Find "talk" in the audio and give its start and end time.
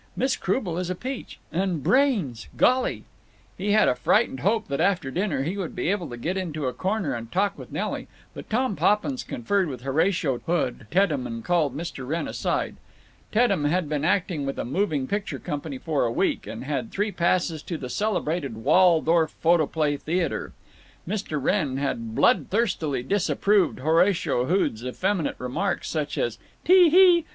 7.31-7.55